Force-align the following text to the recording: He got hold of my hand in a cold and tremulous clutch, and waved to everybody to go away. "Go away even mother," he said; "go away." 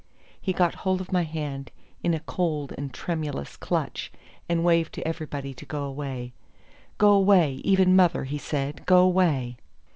He 0.41 0.51
got 0.51 0.73
hold 0.81 0.99
of 0.99 1.11
my 1.11 1.21
hand 1.21 1.69
in 2.01 2.15
a 2.15 2.19
cold 2.21 2.73
and 2.75 2.91
tremulous 2.91 3.55
clutch, 3.55 4.11
and 4.49 4.63
waved 4.63 4.93
to 4.95 5.07
everybody 5.07 5.53
to 5.53 5.63
go 5.63 5.83
away. 5.83 6.33
"Go 6.97 7.11
away 7.11 7.61
even 7.63 7.95
mother," 7.95 8.23
he 8.23 8.39
said; 8.39 8.87
"go 8.87 8.97
away." 8.97 9.57